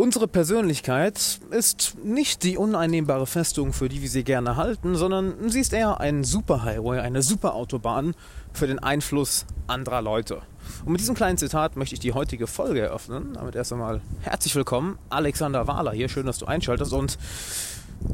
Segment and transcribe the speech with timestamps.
[0.00, 5.60] Unsere Persönlichkeit ist nicht die uneinnehmbare Festung, für die wir sie gerne halten, sondern sie
[5.60, 8.14] ist eher ein Superhighway, eine Superautobahn
[8.54, 10.40] für den Einfluss anderer Leute.
[10.86, 13.34] Und mit diesem kleinen Zitat möchte ich die heutige Folge eröffnen.
[13.34, 16.08] Damit erst einmal herzlich willkommen, Alexander Wahler hier.
[16.08, 16.94] Schön, dass du einschaltest.
[16.94, 17.18] Und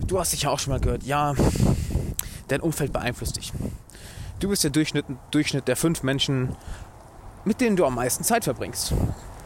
[0.08, 1.36] du hast sicher auch schon mal gehört, ja,
[2.48, 3.52] dein Umfeld beeinflusst dich.
[4.40, 6.56] Du bist der Durchschnitt, Durchschnitt der fünf Menschen,
[7.44, 8.92] mit denen du am meisten Zeit verbringst.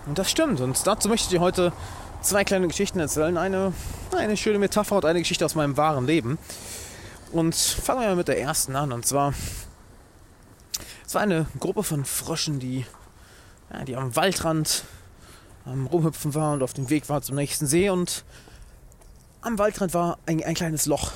[0.07, 0.63] Und das stimmt.
[0.63, 1.75] Und dazu möchte ich dir heute
[2.23, 3.37] zwei kleine Geschichten erzählen.
[3.37, 3.73] Eine,
[4.17, 6.39] eine schöne Metapher und eine Geschichte aus meinem wahren Leben.
[7.33, 8.93] Und fangen wir mal mit der ersten an.
[8.93, 9.35] Und zwar,
[11.07, 12.85] es war eine Gruppe von Fröschen, die,
[13.73, 14.85] ja, die am Waldrand
[15.65, 17.91] am Rumhüpfen war und auf dem Weg war zum nächsten See.
[17.91, 18.25] Und
[19.43, 21.13] am Waldrand war ein, ein kleines Loch,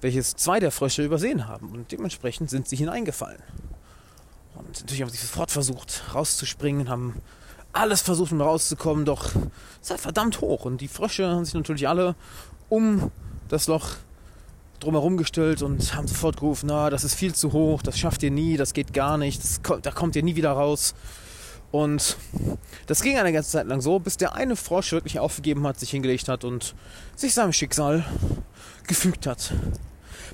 [0.00, 1.70] welches zwei der Frösche übersehen haben.
[1.70, 3.42] Und dementsprechend sind sie hineingefallen.
[4.54, 7.22] Und natürlich haben sie sofort versucht rauszuspringen, haben
[7.78, 10.64] alles versucht, um rauszukommen, doch es ist halt verdammt hoch.
[10.64, 12.14] Und die Frösche haben sich natürlich alle
[12.68, 13.10] um
[13.48, 13.90] das Loch
[14.80, 18.30] drumherum gestellt und haben sofort gerufen, na, das ist viel zu hoch, das schafft ihr
[18.30, 20.94] nie, das geht gar nicht, das, da kommt ihr nie wieder raus.
[21.70, 22.16] Und
[22.86, 25.90] das ging eine ganze Zeit lang so, bis der eine Frosch wirklich aufgegeben hat, sich
[25.90, 26.74] hingelegt hat und
[27.14, 28.04] sich seinem Schicksal
[28.86, 29.52] gefügt hat.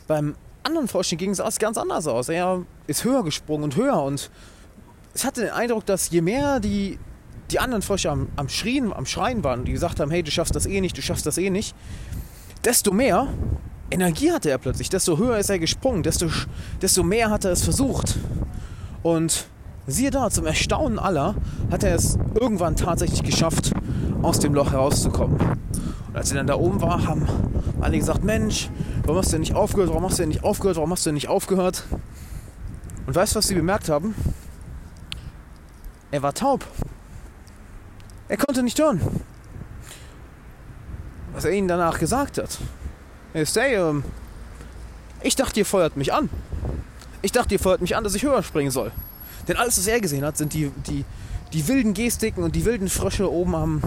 [0.07, 2.29] Beim anderen Frosch ging es ganz anders aus.
[2.29, 4.31] Er ist höher gesprungen und höher und
[5.15, 6.99] ich hatte den Eindruck, dass je mehr die
[7.51, 10.55] die anderen Frösche am, am Schrien, am Schreien waren, die gesagt haben, hey, du schaffst
[10.55, 11.75] das eh nicht, du schaffst das eh nicht,
[12.65, 13.29] desto mehr
[13.91, 16.29] Energie hatte er plötzlich, desto höher ist er gesprungen, desto,
[16.81, 18.17] desto mehr hat er es versucht.
[19.03, 19.47] Und
[19.87, 21.35] siehe da, zum Erstaunen aller
[21.71, 23.73] hat er es irgendwann tatsächlich geschafft,
[24.23, 25.39] aus dem Loch herauszukommen.
[25.39, 27.27] Und als er dann da oben war, haben
[27.81, 28.71] alle gesagt, Mensch,
[29.03, 31.11] warum hast du denn nicht aufgehört, warum hast du denn nicht aufgehört, warum hast du
[31.11, 31.85] denn nicht aufgehört?
[33.07, 34.15] Und weißt du, was sie bemerkt haben?
[36.11, 36.67] Er war taub.
[38.29, 39.01] Er konnte nicht hören.
[41.33, 42.59] Was er ihnen danach gesagt hat.
[43.33, 44.05] Er ist, hey, ähm,
[45.23, 46.31] ich dachte, ihr feuert mich an.
[47.23, 48.93] Ich dachte, ihr feuert mich an, dass ich höher springen soll.
[49.49, 51.05] Denn alles, was er gesehen hat, sind die, die,
[51.53, 53.83] die wilden Gestiken und die wilden Frösche oben am,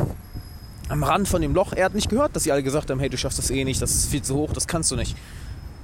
[0.90, 1.74] am Rand von dem Loch.
[1.74, 3.82] Er hat nicht gehört, dass sie alle gesagt haben, hey, du schaffst das eh nicht,
[3.82, 5.16] das ist viel zu hoch, das kannst du nicht.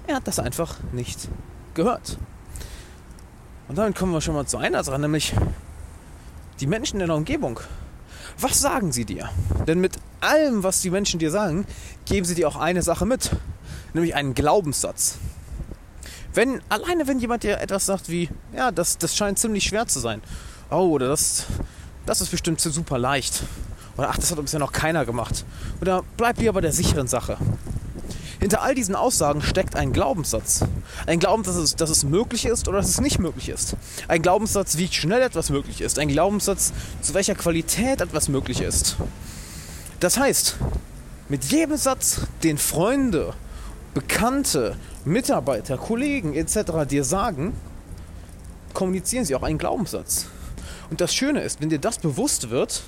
[0.05, 1.27] Er hat das einfach nicht
[1.73, 2.17] gehört.
[3.67, 5.33] Und damit kommen wir schon mal zu einer Sache, nämlich
[6.59, 7.59] die Menschen in der Umgebung
[8.39, 9.29] was sagen sie dir?
[9.67, 11.65] Denn mit allem, was die Menschen dir sagen,
[12.05, 13.31] geben sie dir auch eine Sache mit,
[13.93, 15.17] nämlich einen Glaubenssatz.
[16.33, 19.99] Wenn, alleine wenn jemand dir etwas sagt wie, ja, das, das scheint ziemlich schwer zu
[19.99, 20.21] sein.
[20.71, 21.45] Oh, oder das,
[22.05, 23.43] das ist bestimmt super leicht.
[23.97, 25.45] Oder ach, das hat bisher noch keiner gemacht.
[25.79, 27.37] Oder bleib lieber bei der sicheren Sache.
[28.43, 30.65] Hinter all diesen Aussagen steckt ein Glaubenssatz.
[31.05, 33.77] Ein Glaubenssatz, dass es möglich ist oder dass es nicht möglich ist.
[34.09, 35.97] Ein Glaubenssatz, wie schnell etwas möglich ist.
[35.97, 38.97] Ein Glaubenssatz, zu welcher Qualität etwas möglich ist.
[40.01, 40.57] Das heißt,
[41.29, 43.33] mit jedem Satz, den Freunde,
[43.93, 44.75] Bekannte,
[45.05, 46.85] Mitarbeiter, Kollegen etc.
[46.85, 47.53] dir sagen,
[48.73, 50.25] kommunizieren sie auch einen Glaubenssatz.
[50.89, 52.83] Und das Schöne ist, wenn dir das bewusst wird,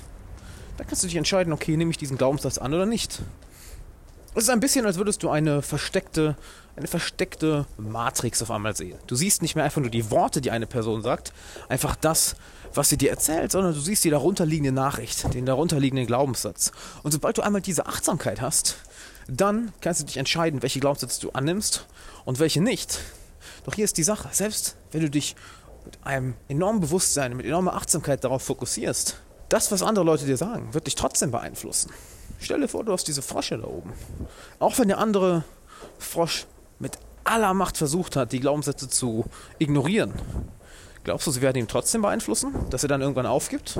[0.76, 3.22] dann kannst du dich entscheiden, okay, nehme ich diesen Glaubenssatz an oder nicht.
[4.36, 6.36] Es ist ein bisschen, als würdest du eine versteckte,
[6.76, 8.98] eine versteckte Matrix auf einmal sehen.
[9.06, 11.32] Du siehst nicht mehr einfach nur die Worte, die eine Person sagt,
[11.70, 12.36] einfach das,
[12.74, 16.72] was sie dir erzählt, sondern du siehst die darunterliegende Nachricht, den darunterliegenden Glaubenssatz.
[17.02, 18.76] Und sobald du einmal diese Achtsamkeit hast,
[19.26, 21.86] dann kannst du dich entscheiden, welche Glaubenssätze du annimmst
[22.26, 23.00] und welche nicht.
[23.64, 25.34] Doch hier ist die Sache, selbst wenn du dich
[25.86, 29.18] mit einem enormen Bewusstsein, mit enormer Achtsamkeit darauf fokussierst,
[29.48, 31.90] das, was andere Leute dir sagen, wird dich trotzdem beeinflussen.
[32.38, 33.92] Stell dir vor, du hast diese Frosche da oben.
[34.58, 35.44] Auch wenn der andere
[35.98, 36.46] Frosch
[36.78, 39.24] mit aller Macht versucht hat, die Glaubenssätze zu
[39.58, 40.12] ignorieren,
[41.04, 43.78] glaubst du, sie werden ihn trotzdem beeinflussen, dass er dann irgendwann aufgibt?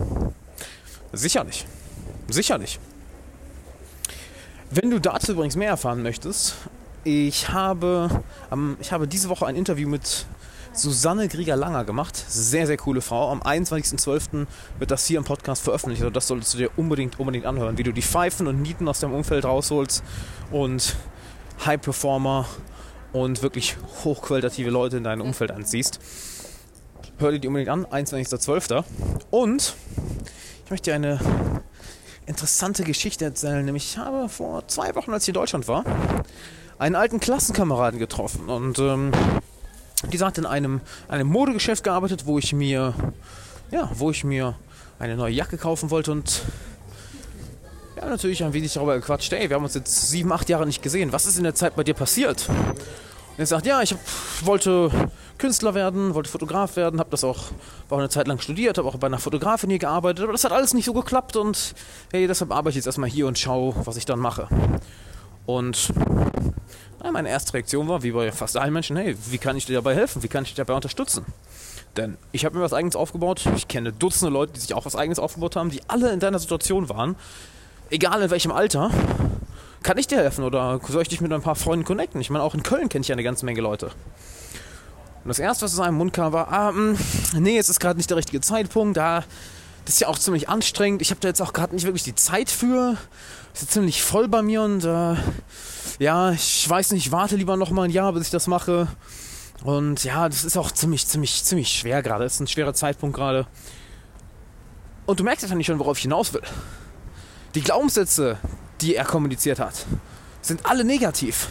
[1.12, 1.66] Sicherlich.
[2.28, 2.78] Sicherlich.
[4.70, 6.56] Wenn du dazu übrigens mehr erfahren möchtest,
[7.06, 10.26] ich habe, ähm, ich habe diese Woche ein Interview mit
[10.72, 12.16] Susanne Grieger-Langer gemacht.
[12.16, 13.30] Sehr, sehr coole Frau.
[13.30, 14.46] Am 21.12.
[14.80, 16.02] wird das hier im Podcast veröffentlicht.
[16.02, 18.98] Also das solltest du dir unbedingt, unbedingt anhören, wie du die Pfeifen und Nieten aus
[18.98, 20.02] deinem Umfeld rausholst
[20.50, 20.96] und
[21.64, 22.46] High-Performer
[23.12, 26.00] und wirklich hochqualitative Leute in deinem Umfeld anziehst.
[27.18, 28.82] Hör dir die unbedingt an, 21.12.
[29.30, 29.76] Und
[30.64, 31.20] ich möchte dir eine
[32.26, 33.64] interessante Geschichte erzählen.
[33.64, 35.84] Nämlich ich habe vor zwei Wochen, als ich in Deutschland war,
[36.78, 38.48] einen alten Klassenkameraden getroffen.
[38.48, 39.12] Und ähm,
[40.12, 42.94] dieser hat in einem, einem Modegeschäft gearbeitet, wo ich mir,
[43.70, 44.54] ja, wo ich mir
[44.98, 46.42] eine neue Jacke kaufen wollte und
[47.96, 49.32] ja, natürlich ein wenig darüber gequatscht.
[49.32, 51.12] Ey, wir haben uns jetzt sieben, acht Jahre nicht gesehen.
[51.12, 52.48] Was ist in der Zeit bei dir passiert?
[53.38, 54.00] Er sagt, ja, ich hab,
[54.44, 54.90] wollte
[55.36, 57.44] Künstler werden, wollte Fotograf werden, habe das auch,
[57.90, 60.52] auch eine Zeit lang studiert, habe auch bei einer Fotografin hier gearbeitet, aber das hat
[60.52, 61.74] alles nicht so geklappt und
[62.12, 64.48] hey, deshalb arbeite ich jetzt erstmal hier und schaue, was ich dann mache.
[65.44, 65.92] Und
[67.12, 69.94] meine erste Reaktion war, wie bei fast allen Menschen, hey, wie kann ich dir dabei
[69.94, 70.22] helfen?
[70.22, 71.24] Wie kann ich dich dabei unterstützen?
[71.96, 73.44] Denn ich habe mir was Eigenes aufgebaut.
[73.56, 76.38] Ich kenne Dutzende Leute, die sich auch was Eigenes aufgebaut haben, die alle in deiner
[76.38, 77.16] Situation waren.
[77.90, 78.90] Egal in welchem Alter.
[79.82, 82.20] Kann ich dir helfen oder soll ich dich mit ein paar Freunden connecten?
[82.20, 83.86] Ich meine, auch in Köln kenne ich ja eine ganze Menge Leute.
[83.86, 86.98] Und das erste, was aus seinem Mund kam, war, ah, mh,
[87.34, 88.96] nee, es ist gerade nicht der richtige Zeitpunkt.
[88.96, 89.24] Da,
[89.86, 91.00] das ist ja auch ziemlich anstrengend.
[91.00, 92.96] Ich habe da jetzt auch gerade nicht wirklich die Zeit für.
[93.54, 95.14] Ist ziemlich voll bei mir und äh,
[96.00, 98.88] ja, ich weiß nicht, ich warte lieber noch mal ein Jahr, bis ich das mache.
[99.62, 102.24] Und ja, das ist auch ziemlich, ziemlich, ziemlich schwer gerade.
[102.24, 103.46] Es ist ein schwerer Zeitpunkt gerade.
[105.06, 106.42] Und du merkst ja nicht schon, worauf ich hinaus will.
[107.54, 108.38] Die Glaubenssätze,
[108.80, 109.86] die er kommuniziert hat,
[110.42, 111.46] sind alle negativ.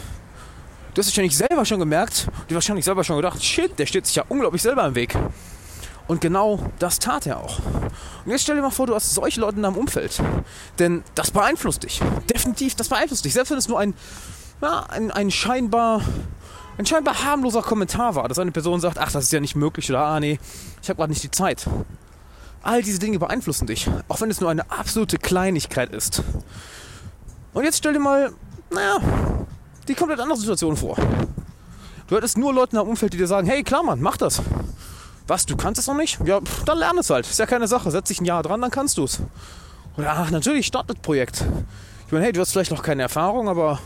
[0.93, 4.05] Du hast wahrscheinlich selber schon gemerkt, du hast wahrscheinlich selber schon gedacht, shit, der steht
[4.05, 5.15] sich ja unglaublich selber im Weg.
[6.07, 7.59] Und genau das tat er auch.
[8.25, 10.21] Und jetzt stell dir mal vor, du hast solche Leute in deinem Umfeld.
[10.77, 12.01] Denn das beeinflusst dich.
[12.31, 13.33] Definitiv, das beeinflusst dich.
[13.33, 13.95] Selbst wenn es nur ein,
[14.61, 16.01] ja, ein, ein scheinbar
[16.77, 19.89] ein scheinbar harmloser Kommentar war, dass eine Person sagt, ach, das ist ja nicht möglich
[19.89, 20.39] oder ah nee,
[20.81, 21.65] ich habe gerade nicht die Zeit.
[22.63, 26.23] All diese Dinge beeinflussen dich, auch wenn es nur eine absolute Kleinigkeit ist.
[27.53, 28.33] Und jetzt stell dir mal,
[28.71, 28.97] naja,
[29.87, 30.97] die komplett andere Situation vor.
[32.07, 34.41] Du hättest nur Leute in deinem Umfeld, die dir sagen, hey, klar, Mann, mach das.
[35.27, 36.19] Was, du kannst es noch nicht?
[36.25, 37.27] Ja, pff, dann lern es halt.
[37.27, 37.89] Ist ja keine Sache.
[37.89, 39.21] Setz dich ein Jahr dran, dann kannst du es.
[39.97, 41.43] Oder, ach, natürlich, start das Projekt.
[42.05, 43.79] Ich meine, hey, du hast vielleicht noch keine Erfahrung, aber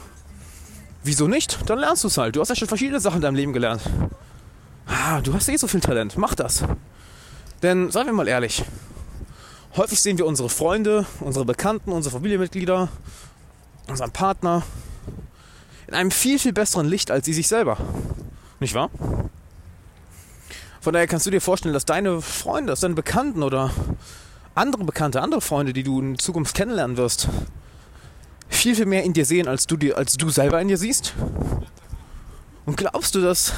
[1.03, 1.59] wieso nicht?
[1.69, 2.35] Dann lernst du es halt.
[2.35, 3.81] Du hast ja schon verschiedene Sachen in deinem Leben gelernt.
[4.85, 6.17] Ah, du hast eh so viel Talent.
[6.17, 6.63] Mach das.
[7.61, 8.63] Denn, seien wir mal ehrlich,
[9.77, 12.89] häufig sehen wir unsere Freunde, unsere Bekannten, unsere Familienmitglieder,
[13.87, 14.63] unseren Partner
[15.87, 17.77] in einem viel, viel besseren Licht als sie sich selber.
[18.59, 18.89] Nicht wahr?
[20.81, 23.71] Von daher kannst du dir vorstellen, dass deine Freunde, dass deine Bekannten oder
[24.55, 27.27] andere Bekannte, andere Freunde, die du in Zukunft kennenlernen wirst,
[28.47, 31.13] viel, viel mehr in dir sehen, als du, dir, als du selber in dir siehst?
[32.65, 33.53] Und glaubst du, dass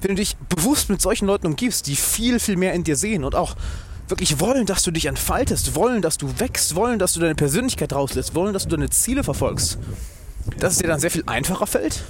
[0.00, 3.22] wenn du dich bewusst mit solchen Leuten umgibst, die viel, viel mehr in dir sehen
[3.22, 3.54] und auch
[4.08, 7.92] wirklich wollen, dass du dich entfaltest, wollen, dass du wächst, wollen, dass du deine Persönlichkeit
[7.92, 9.78] rauslässt, wollen, dass du deine Ziele verfolgst,
[10.58, 12.02] dass es dir dann sehr viel einfacher fällt,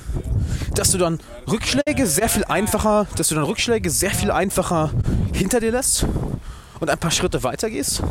[0.74, 1.20] dass du dann
[1.50, 4.90] Rückschläge sehr viel einfacher, dass du dann Rückschläge sehr viel einfacher
[5.32, 6.06] hinter dir lässt
[6.80, 8.02] und ein paar Schritte weiter gehst?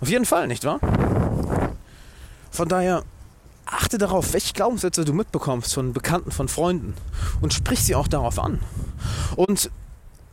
[0.00, 0.80] Auf jeden Fall, nicht wahr?
[2.50, 3.02] Von daher
[3.66, 6.94] achte darauf, welche Glaubenssätze du mitbekommst von Bekannten, von Freunden
[7.40, 8.60] und sprich sie auch darauf an.
[9.36, 9.70] Und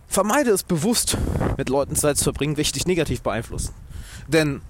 [0.08, 1.18] vermeide es bewusst,
[1.58, 3.74] mit Leuten Zeit zu verbringen, welche dich negativ beeinflussen.
[4.28, 4.62] Denn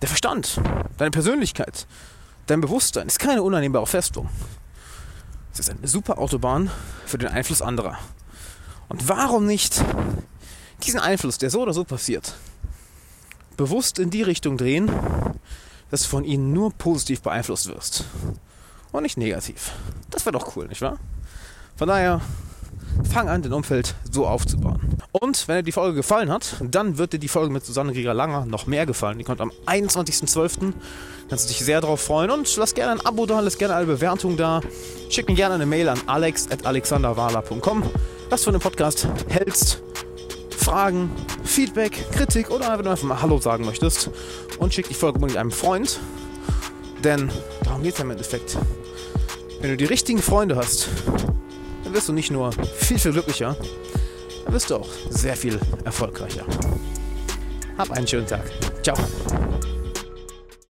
[0.00, 0.60] der Verstand,
[0.96, 1.86] deine Persönlichkeit,
[2.46, 4.28] dein Bewusstsein ist keine unannehmbare Festung.
[5.52, 6.70] Es ist eine super Autobahn
[7.06, 7.98] für den Einfluss anderer.
[8.88, 9.82] Und warum nicht
[10.82, 12.34] diesen Einfluss, der so oder so passiert,
[13.56, 14.90] bewusst in die Richtung drehen,
[15.90, 18.04] dass du von ihnen nur positiv beeinflusst wirst
[18.92, 19.72] und nicht negativ.
[20.10, 20.98] Das wäre doch cool, nicht wahr?
[21.76, 22.20] Von daher,
[23.10, 24.80] fang an, dein Umfeld so aufzubauen.
[25.12, 28.46] Und wenn dir die Folge gefallen hat, dann wird dir die Folge mit Susanne Grieger-Langer
[28.46, 29.18] noch mehr gefallen.
[29.18, 30.72] Die kommt am 21.12.
[31.28, 32.30] Kannst du dich sehr darauf freuen.
[32.30, 34.60] Und lass gerne ein Abo da, lass gerne eine Bewertung da.
[35.10, 37.82] Schick mir gerne eine Mail an alex.alexanderwala.com,
[38.30, 39.82] was du von dem Podcast hältst.
[40.56, 41.10] Fragen,
[41.44, 44.10] Feedback, Kritik oder einfach nur einfach mal Hallo sagen möchtest.
[44.58, 46.00] Und schick die Folge mit einem Freund.
[47.04, 47.30] Denn
[47.64, 48.56] darum geht es ja im Endeffekt.
[49.60, 50.88] Wenn du die richtigen Freunde hast,
[51.92, 53.54] dann wirst du nicht nur viel, viel glücklicher,
[54.46, 56.46] dann wirst du auch sehr viel erfolgreicher.
[57.76, 58.44] Hab einen schönen Tag.
[58.82, 58.96] Ciao.